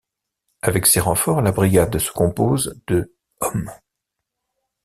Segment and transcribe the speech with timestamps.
[0.63, 3.69] Avec ses renforts, la brigade se compose de hommes.